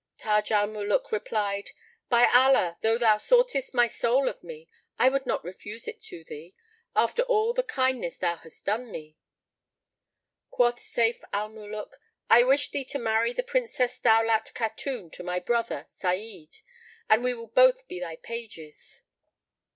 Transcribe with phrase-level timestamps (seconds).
[0.17, 1.69] Taj al Muluk replied,
[2.09, 6.23] "By Allah, though thou soughtest my soul of me, I would not refuse it to
[6.23, 6.55] thee,
[6.95, 9.15] after all the kindness thou hast done me!"
[10.49, 11.99] Quoth Sayf al Muluk,
[12.31, 16.61] "I wish thee to marry the Princess Daulat Khatun to my brother Sa'id,
[17.07, 19.03] and we will both be thy pages."